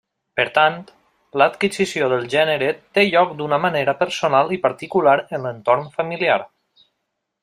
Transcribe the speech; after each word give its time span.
Per 0.39 0.43
tant, 0.53 0.77
l'adquisició 1.41 2.07
del 2.13 2.25
gènere 2.35 2.71
té 2.97 3.03
lloc 3.09 3.35
d'una 3.41 3.59
manera 3.69 3.95
personal 4.03 4.55
i 4.57 4.59
particular 4.67 5.17
en 5.39 5.45
l'entorn 5.49 5.85
familiar. 6.01 6.39